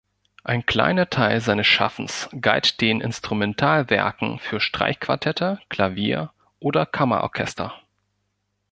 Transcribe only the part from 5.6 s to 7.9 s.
Klavier oder Kammerorchester.